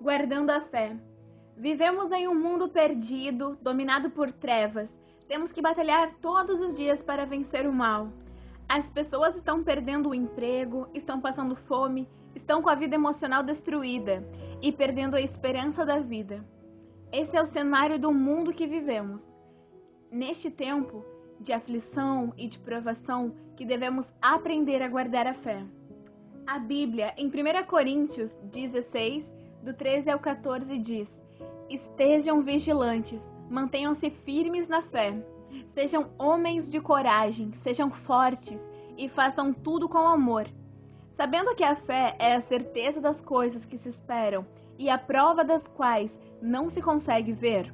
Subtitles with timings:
[0.00, 0.96] guardando a fé.
[1.56, 4.88] Vivemos em um mundo perdido, dominado por trevas.
[5.28, 8.08] Temos que batalhar todos os dias para vencer o mal.
[8.68, 14.26] As pessoas estão perdendo o emprego, estão passando fome, estão com a vida emocional destruída
[14.60, 16.44] e perdendo a esperança da vida.
[17.12, 19.20] Esse é o cenário do mundo que vivemos.
[20.10, 21.04] Neste tempo
[21.38, 25.62] de aflição e de provação, que devemos aprender a guardar a fé.
[26.46, 29.24] A Bíblia, em 1 Coríntios 16,
[29.62, 31.08] do 13 ao 14 diz:
[31.70, 35.14] Estejam vigilantes, mantenham-se firmes na fé,
[35.72, 38.60] sejam homens de coragem, sejam fortes
[38.96, 40.48] e façam tudo com amor.
[41.16, 44.44] Sabendo que a fé é a certeza das coisas que se esperam
[44.78, 47.72] e a prova das quais não se consegue ver.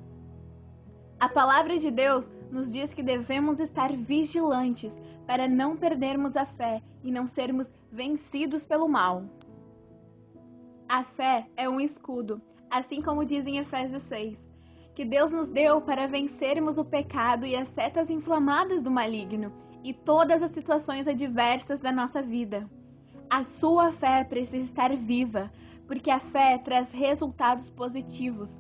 [1.19, 6.83] A palavra de Deus nos diz que devemos estar vigilantes para não perdermos a fé
[7.03, 9.25] e não sermos vencidos pelo mal.
[10.89, 14.39] A fé é um escudo, assim como diz em Efésios 6,
[14.95, 19.53] que Deus nos deu para vencermos o pecado e as setas inflamadas do maligno
[19.85, 22.67] e todas as situações adversas da nossa vida.
[23.29, 25.53] A sua fé precisa estar viva,
[25.87, 28.51] porque a fé traz resultados positivos.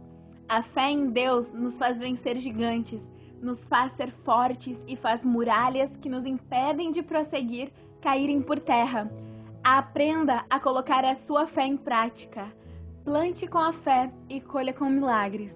[0.46, 3.00] A fé em Deus nos faz vencer gigantes,
[3.40, 9.10] nos faz ser fortes e faz muralhas que nos impedem de prosseguir caírem por terra.
[9.70, 12.50] Aprenda a colocar a sua fé em prática.
[13.04, 15.52] Plante com a fé e colha com milagres.